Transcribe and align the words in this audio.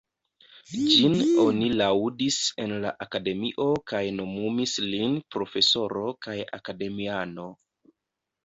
Ĝin 0.75 1.17
oni 1.41 1.67
laŭdis 1.81 2.37
en 2.63 2.73
la 2.85 2.93
Akademio 3.05 3.67
kaj 3.93 4.01
nomumis 4.21 4.75
lin 4.87 5.15
profesoro 5.37 6.05
kaj 6.29 6.39
akademiano. 6.61 7.51